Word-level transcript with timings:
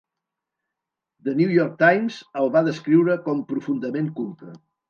The 1.27 1.35
New 1.41 1.51
York 1.57 1.77
Times 1.85 2.19
el 2.41 2.51
va 2.57 2.65
descriure 2.71 3.21
com 3.29 3.47
profundament 3.55 4.13
culte. 4.21 4.55